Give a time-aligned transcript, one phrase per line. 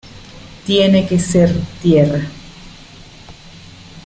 [0.65, 2.25] tiene que ser tierra.